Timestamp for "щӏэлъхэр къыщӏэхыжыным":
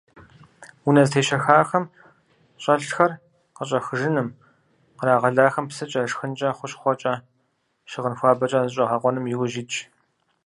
2.61-4.27